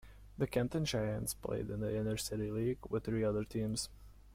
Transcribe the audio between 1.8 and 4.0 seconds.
the Inter-City League with three other teams.